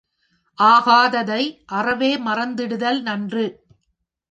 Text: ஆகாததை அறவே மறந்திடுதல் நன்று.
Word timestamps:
ஆகாததை 0.57 1.43
அறவே 1.65 2.17
மறந்திடுதல் 2.17 3.01
நன்று. 3.01 3.45